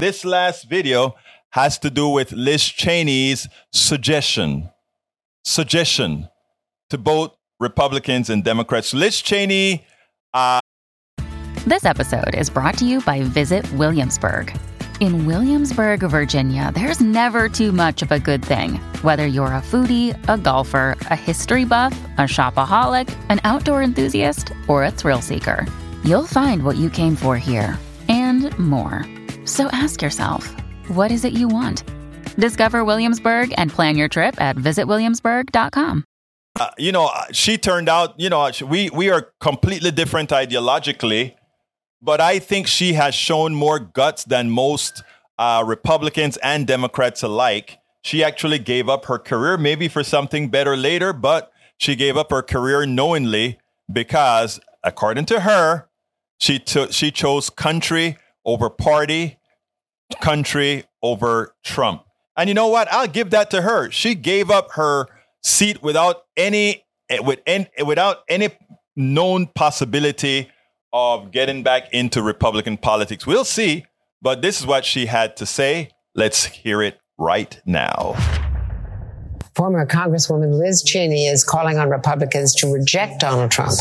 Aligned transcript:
This 0.00 0.24
last 0.24 0.64
video 0.64 1.14
has 1.50 1.78
to 1.80 1.90
do 1.90 2.08
with 2.08 2.32
Liz 2.32 2.62
Cheney's 2.62 3.46
suggestion, 3.70 4.70
suggestion 5.44 6.30
to 6.88 6.96
both 6.96 7.36
Republicans 7.60 8.30
and 8.30 8.42
Democrats. 8.42 8.94
Liz 8.94 9.20
Cheney. 9.20 9.84
Uh, 10.32 10.60
this 11.66 11.84
episode 11.84 12.34
is 12.34 12.48
brought 12.48 12.78
to 12.78 12.86
you 12.86 13.02
by 13.02 13.20
Visit 13.24 13.70
Williamsburg. 13.74 14.56
In 15.00 15.26
Williamsburg, 15.26 16.00
Virginia, 16.00 16.72
there's 16.74 17.02
never 17.02 17.50
too 17.50 17.70
much 17.70 18.00
of 18.00 18.10
a 18.10 18.18
good 18.18 18.42
thing. 18.42 18.76
Whether 19.02 19.26
you're 19.26 19.48
a 19.48 19.60
foodie, 19.60 20.16
a 20.30 20.38
golfer, 20.38 20.96
a 21.10 21.14
history 21.14 21.66
buff, 21.66 21.92
a 22.16 22.22
shopaholic, 22.22 23.14
an 23.28 23.40
outdoor 23.44 23.82
enthusiast, 23.82 24.50
or 24.66 24.82
a 24.82 24.90
thrill 24.90 25.20
seeker, 25.20 25.66
you'll 26.04 26.26
find 26.26 26.62
what 26.62 26.78
you 26.78 26.88
came 26.88 27.16
for 27.16 27.36
here 27.36 27.78
and 28.08 28.58
more. 28.58 29.04
So 29.44 29.68
ask 29.72 30.02
yourself, 30.02 30.46
what 30.88 31.10
is 31.10 31.24
it 31.24 31.32
you 31.32 31.48
want? 31.48 31.84
Discover 32.36 32.84
Williamsburg 32.84 33.52
and 33.56 33.70
plan 33.70 33.96
your 33.96 34.08
trip 34.08 34.40
at 34.40 34.56
visitwilliamsburg.com. 34.56 36.04
Uh, 36.58 36.70
you 36.78 36.92
know, 36.92 37.06
uh, 37.06 37.24
she 37.32 37.58
turned 37.58 37.88
out, 37.88 38.18
you 38.18 38.28
know, 38.28 38.50
we, 38.66 38.90
we 38.90 39.10
are 39.10 39.32
completely 39.40 39.90
different 39.90 40.30
ideologically 40.30 41.34
but 42.02 42.20
I 42.20 42.38
think 42.38 42.66
she 42.66 42.94
has 42.94 43.14
shown 43.14 43.54
more 43.54 43.78
guts 43.78 44.24
than 44.24 44.50
most 44.50 45.02
uh, 45.38 45.62
Republicans 45.66 46.36
and 46.38 46.66
Democrats 46.66 47.22
alike. 47.22 47.78
She 48.02 48.24
actually 48.24 48.58
gave 48.58 48.88
up 48.88 49.06
her 49.06 49.18
career, 49.18 49.58
maybe 49.58 49.88
for 49.88 50.02
something 50.02 50.48
better 50.48 50.76
later, 50.76 51.12
but 51.12 51.52
she 51.76 51.96
gave 51.96 52.16
up 52.16 52.30
her 52.30 52.42
career 52.42 52.86
knowingly 52.86 53.58
because, 53.92 54.60
according 54.82 55.26
to 55.26 55.40
her, 55.40 55.88
she 56.38 56.58
took 56.58 56.92
she 56.92 57.10
chose 57.10 57.50
country 57.50 58.16
over 58.44 58.70
party, 58.70 59.38
country 60.20 60.84
over 61.02 61.54
Trump. 61.64 62.04
And 62.36 62.48
you 62.48 62.54
know 62.54 62.68
what? 62.68 62.88
I'll 62.90 63.06
give 63.08 63.30
that 63.30 63.50
to 63.50 63.62
her. 63.62 63.90
She 63.90 64.14
gave 64.14 64.50
up 64.50 64.72
her 64.72 65.06
seat 65.42 65.82
without 65.82 66.22
any 66.36 66.84
eh, 67.08 67.18
with 67.20 67.40
any, 67.46 67.68
eh, 67.76 67.82
without 67.82 68.18
any 68.28 68.48
known 68.96 69.46
possibility 69.46 70.50
of 70.92 71.30
getting 71.30 71.62
back 71.62 71.92
into 71.92 72.22
Republican 72.22 72.76
politics. 72.76 73.26
We'll 73.26 73.44
see, 73.44 73.86
but 74.22 74.42
this 74.42 74.60
is 74.60 74.66
what 74.66 74.84
she 74.84 75.06
had 75.06 75.36
to 75.36 75.46
say. 75.46 75.90
Let's 76.14 76.46
hear 76.46 76.82
it 76.82 76.98
right 77.18 77.60
now. 77.64 78.49
Former 79.60 79.84
Congresswoman 79.84 80.58
Liz 80.58 80.82
Cheney 80.82 81.26
is 81.26 81.44
calling 81.44 81.76
on 81.76 81.90
Republicans 81.90 82.54
to 82.54 82.72
reject 82.72 83.20
Donald 83.20 83.50
Trump, 83.50 83.76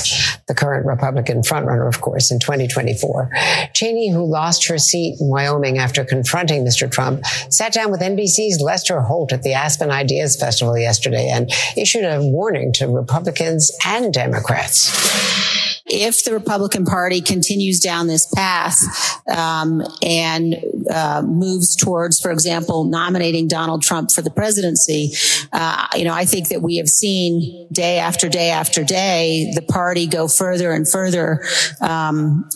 the 0.46 0.54
current 0.54 0.86
Republican 0.86 1.42
frontrunner, 1.42 1.88
of 1.88 2.02
course, 2.02 2.32
in 2.32 2.40
2024. 2.42 3.30
Cheney, 3.74 4.12
who 4.12 4.26
lost 4.26 4.68
her 4.68 4.78
seat 4.78 5.16
in 5.22 5.30
Wyoming 5.30 5.78
after 5.78 6.04
confronting 6.04 6.66
Mr. 6.66 6.92
Trump, 6.92 7.26
sat 7.50 7.72
down 7.72 7.92
with 7.92 8.02
NBC's 8.02 8.60
Lester 8.60 9.00
Holt 9.00 9.32
at 9.32 9.44
the 9.44 9.54
Aspen 9.54 9.90
Ideas 9.90 10.36
Festival 10.36 10.78
yesterday 10.78 11.30
and 11.30 11.50
issued 11.78 12.04
a 12.04 12.20
warning 12.24 12.74
to 12.74 12.90
Republicans 12.90 13.72
and 13.86 14.14
Democrats 14.14 15.59
if 15.90 16.24
the 16.24 16.34
Republican 16.34 16.86
Party 16.86 17.22
continues 17.22 17.80
down 17.80 18.08
this 18.08 18.28
path 18.34 18.82
um, 19.30 19.82
and 20.02 20.56
uh, 20.90 21.22
moves 21.26 21.76
towards, 21.76 22.20
for 22.20 22.32
example, 22.32 22.84
nominating 22.84 23.48
Donald 23.48 23.82
Trump 23.82 24.12
for 24.12 24.22
the 24.22 24.30
presidency, 24.30 25.12
uh, 25.52 25.88
you 25.96 26.04
know, 26.04 26.14
I 26.14 26.26
think 26.26 26.50
that 26.50 26.62
we 26.62 26.78
have 26.78 26.88
seen 26.88 27.68
day 27.72 28.00
after 28.00 28.30
day 28.30 28.50
after 28.50 28.84
day 28.84 29.52
the 29.56 29.62
party 29.62 30.08
go 30.08 30.28
further 30.28 30.72
and 30.72 30.90
further 30.90 31.44
um, 31.82 32.48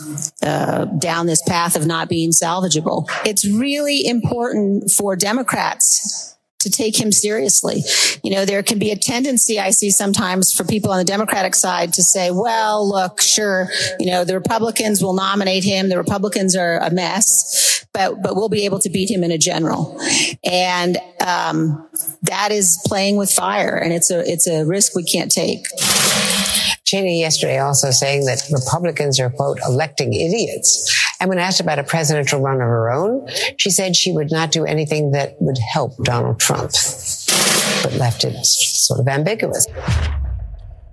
uh, 0.41 0.85
down 0.85 1.25
this 1.25 1.41
path 1.43 1.75
of 1.75 1.85
not 1.85 2.09
being 2.09 2.31
salvageable. 2.31 3.09
It's 3.25 3.45
really 3.45 4.05
important 4.05 4.91
for 4.91 5.15
Democrats 5.15 6.33
to 6.63 6.69
take 6.69 6.99
him 6.99 7.11
seriously. 7.11 7.83
You 8.23 8.31
know, 8.31 8.45
there 8.45 8.63
can 8.63 8.79
be 8.79 8.91
a 8.91 8.95
tendency 8.95 9.59
I 9.59 9.71
see 9.71 9.91
sometimes 9.91 10.51
for 10.51 10.63
people 10.63 10.91
on 10.91 10.97
the 10.97 11.05
Democratic 11.05 11.55
side 11.55 11.93
to 11.93 12.03
say, 12.03 12.31
well, 12.31 12.87
look, 12.87 13.21
sure, 13.21 13.69
you 13.99 14.07
know, 14.07 14.23
the 14.23 14.33
Republicans 14.33 15.03
will 15.03 15.13
nominate 15.13 15.63
him. 15.63 15.89
The 15.89 15.97
Republicans 15.97 16.55
are 16.55 16.77
a 16.77 16.91
mess, 16.91 17.85
but, 17.93 18.21
but 18.21 18.35
we'll 18.35 18.49
be 18.49 18.65
able 18.65 18.79
to 18.79 18.89
beat 18.89 19.09
him 19.09 19.23
in 19.23 19.31
a 19.31 19.37
general. 19.37 19.99
And, 20.43 20.97
um, 21.25 21.87
that 22.23 22.51
is 22.51 22.81
playing 22.85 23.17
with 23.17 23.31
fire 23.31 23.75
and 23.75 23.93
it's 23.93 24.09
a, 24.09 24.19
it's 24.29 24.47
a 24.47 24.65
risk 24.65 24.95
we 24.95 25.03
can't 25.03 25.31
take. 25.31 25.65
Cheney 26.85 27.21
yesterday 27.21 27.59
also 27.59 27.91
saying 27.91 28.25
that 28.25 28.43
Republicans 28.51 29.19
are, 29.19 29.29
quote, 29.29 29.57
electing 29.65 30.13
idiots. 30.13 31.02
And 31.23 31.29
when 31.29 31.39
asked 31.39 31.61
about 31.61 31.79
a 31.79 31.85
presidential 31.85 32.41
run 32.41 32.55
of 32.55 32.67
her 32.67 32.91
own, 32.91 33.29
she 33.57 33.69
said 33.69 33.95
she 33.95 34.11
would 34.11 34.29
not 34.29 34.51
do 34.51 34.65
anything 34.65 35.11
that 35.11 35.37
would 35.39 35.57
help 35.57 35.95
Donald 36.03 36.37
Trump, 36.37 36.71
but 37.81 37.93
left 37.93 38.25
it 38.25 38.45
sort 38.45 38.99
of 38.99 39.07
ambiguous. 39.07 39.65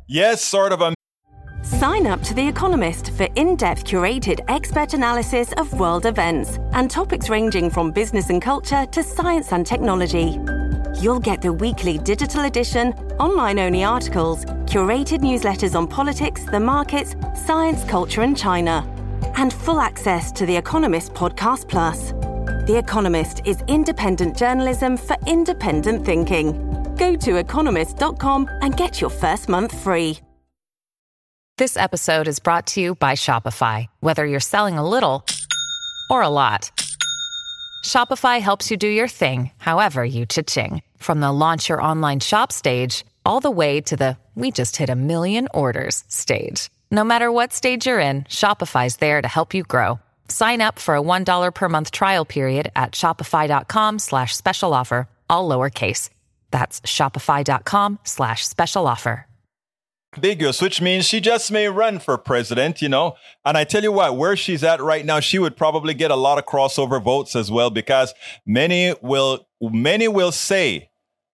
Yes, 0.06 0.40
sort 0.40 0.70
of. 0.70 0.82
Um- 0.82 0.94
Sign 1.64 2.06
up 2.06 2.22
to 2.22 2.32
The 2.32 2.46
Economist 2.46 3.10
for 3.16 3.24
in 3.34 3.56
depth 3.56 3.84
curated 3.84 4.38
expert 4.46 4.94
analysis 4.94 5.52
of 5.54 5.72
world 5.80 6.06
events 6.06 6.60
and 6.74 6.88
topics 6.88 7.28
ranging 7.28 7.68
from 7.68 7.90
business 7.90 8.30
and 8.30 8.40
culture 8.40 8.86
to 8.86 9.02
science 9.02 9.50
and 9.50 9.66
technology. 9.66 10.38
You'll 11.00 11.18
get 11.18 11.42
the 11.42 11.52
weekly 11.52 11.98
digital 11.98 12.44
edition, 12.44 12.92
online 13.18 13.58
only 13.58 13.82
articles, 13.82 14.44
curated 14.44 15.22
newsletters 15.22 15.74
on 15.74 15.88
politics, 15.88 16.44
the 16.44 16.60
markets, 16.60 17.16
science, 17.34 17.82
culture, 17.82 18.22
and 18.22 18.36
China, 18.36 18.86
and 19.36 19.52
full 19.52 19.80
access 19.80 20.32
to 20.32 20.46
The 20.46 20.56
Economist 20.56 21.14
Podcast 21.14 21.68
Plus. 21.68 22.12
The 22.66 22.76
Economist 22.78 23.42
is 23.44 23.62
independent 23.68 24.36
journalism 24.36 24.96
for 24.96 25.16
independent 25.26 26.04
thinking. 26.04 26.52
Go 26.96 27.16
to 27.16 27.36
economist.com 27.36 28.48
and 28.60 28.76
get 28.76 29.00
your 29.00 29.10
first 29.10 29.48
month 29.48 29.76
free. 29.76 30.18
This 31.58 31.76
episode 31.76 32.26
is 32.26 32.38
brought 32.38 32.66
to 32.68 32.80
you 32.80 32.94
by 32.94 33.12
Shopify. 33.12 33.86
Whether 34.00 34.24
you're 34.24 34.40
selling 34.40 34.78
a 34.78 34.88
little 34.88 35.26
or 36.08 36.22
a 36.22 36.28
lot, 36.30 36.70
Shopify 37.84 38.40
helps 38.40 38.70
you 38.70 38.78
do 38.78 38.88
your 38.88 39.08
thing, 39.08 39.50
however 39.58 40.02
you 40.02 40.24
cha-ching. 40.24 40.82
From 40.96 41.20
the 41.20 41.30
launch 41.30 41.68
your 41.68 41.82
online 41.82 42.20
shop 42.20 42.50
stage, 42.50 43.04
all 43.26 43.40
the 43.40 43.50
way 43.50 43.82
to 43.82 43.96
the 43.96 44.16
we 44.34 44.50
just 44.50 44.76
hit 44.76 44.88
a 44.88 44.94
million 44.94 45.48
orders 45.52 46.04
stage. 46.08 46.70
No 46.92 47.04
matter 47.04 47.30
what 47.30 47.52
stage 47.52 47.86
you're 47.86 48.00
in, 48.00 48.24
Shopify's 48.24 48.96
there 48.96 49.22
to 49.22 49.28
help 49.28 49.54
you 49.54 49.62
grow. 49.62 50.00
Sign 50.28 50.60
up 50.60 50.80
for 50.80 50.96
a 50.96 51.00
$1 51.00 51.54
per 51.54 51.68
month 51.68 51.92
trial 51.92 52.24
period 52.24 52.72
at 52.74 52.92
shopify.com 52.92 53.98
slash 54.00 54.36
special 54.36 54.74
offer, 54.74 55.08
all 55.28 55.48
lowercase. 55.48 56.10
That's 56.50 56.80
shopify.com 56.80 58.00
slash 58.02 58.46
special 58.46 58.88
offer. 58.88 59.26
Ambiguous, 60.16 60.60
which 60.60 60.80
means 60.80 61.06
she 61.06 61.20
just 61.20 61.52
may 61.52 61.68
run 61.68 62.00
for 62.00 62.18
president, 62.18 62.82
you 62.82 62.88
know. 62.88 63.14
And 63.44 63.56
I 63.56 63.62
tell 63.62 63.84
you 63.84 63.92
what, 63.92 64.16
where 64.16 64.34
she's 64.34 64.64
at 64.64 64.80
right 64.82 65.06
now, 65.06 65.20
she 65.20 65.38
would 65.38 65.56
probably 65.56 65.94
get 65.94 66.10
a 66.10 66.16
lot 66.16 66.38
of 66.38 66.46
crossover 66.46 67.00
votes 67.00 67.36
as 67.36 67.48
well, 67.48 67.70
because 67.70 68.12
many 68.44 68.92
will 69.00 69.46
many 69.60 70.08
will 70.08 70.32
say 70.32 70.90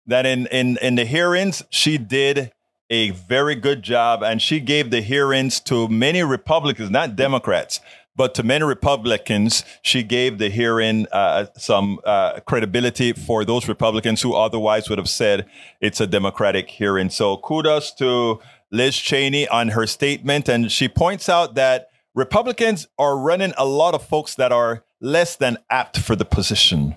that 0.07 0.27
in 0.27 0.49
in 0.49 0.77
in 0.83 0.97
the 0.97 1.05
hearings 1.05 1.63
she 1.71 1.99
did 1.99 2.51
a 2.95 3.11
very 3.11 3.57
good 3.57 3.83
job 3.83 4.23
and 4.23 4.41
she 4.41 4.61
gave 4.61 4.91
the 4.91 5.01
hearings 5.01 5.59
to 5.59 5.89
many 5.89 6.23
Republicans, 6.23 6.91
not 6.91 7.17
Democrats, 7.17 7.81
but 8.15 8.35
to 8.37 8.45
many 8.45 8.65
Republicans, 8.65 9.65
she 9.83 10.05
gave 10.05 10.39
the 10.39 10.49
hearing 10.49 11.09
uh, 11.11 11.47
some 11.57 11.99
uh, 12.05 12.39
credibility 12.47 13.13
for 13.13 13.45
those 13.45 13.67
Republicans 13.67 14.23
who 14.23 14.35
otherwise 14.35 14.89
would 14.89 14.99
have 14.99 15.09
said 15.09 15.47
it's 15.81 16.01
a 16.01 16.07
Democratic 16.07 16.71
hearing. 16.71 17.11
So 17.11 17.37
kudos 17.39 17.91
to 17.95 18.41
Liz 18.71 18.97
Cheney 18.97 19.49
on 19.49 19.71
her 19.71 19.89
statement. 19.89 20.49
And 20.49 20.71
she 20.71 20.89
points 20.89 21.29
out 21.29 21.57
that 21.57 21.89
Republicans 22.15 22.87
are 22.97 23.19
running 23.19 23.53
a 23.59 23.67
lot 23.67 23.95
of 23.95 24.07
folks 24.07 24.37
that 24.37 24.53
are 24.53 24.85
less 25.01 25.35
than 25.35 25.59
apt 25.69 25.99
for 25.99 26.15
the 26.15 26.25
position 26.25 26.97